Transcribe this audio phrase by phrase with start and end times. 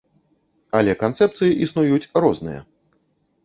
[0.79, 2.61] Але канцэпцыі існуюць розныя.